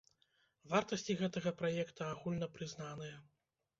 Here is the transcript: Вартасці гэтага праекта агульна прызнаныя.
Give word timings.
Вартасці 0.71 1.17
гэтага 1.19 1.53
праекта 1.61 2.01
агульна 2.15 2.47
прызнаныя. 2.57 3.15